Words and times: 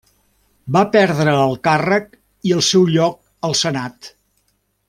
Va 0.77 0.81
perdre 0.95 1.35
el 1.43 1.53
càrrec 1.69 2.09
i 2.51 2.57
el 2.59 2.65
seu 2.71 2.91
lloc 2.97 3.23
al 3.51 3.57
senat. 3.65 4.13